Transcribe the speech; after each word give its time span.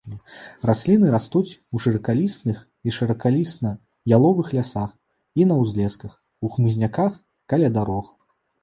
Расліны 0.69 1.11
растуць 1.15 1.57
у 1.75 1.81
шыракалістых 1.85 2.57
і 2.87 2.95
шыракаліста-яловых 2.97 4.47
лясах 4.61 4.91
і 5.43 5.49
на 5.53 5.61
ўзлесках, 5.63 6.11
у 6.47 6.57
хмызняках, 6.57 7.25
каля 7.55 7.69
дарог. 7.79 8.05